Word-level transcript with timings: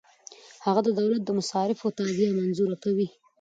هغه 0.65 0.81
د 0.85 0.89
دولت 0.99 1.21
د 1.25 1.29
مصارفو 1.39 1.93
تادیه 1.97 2.29
منظوره 2.39 2.75
کوي. 2.83 3.07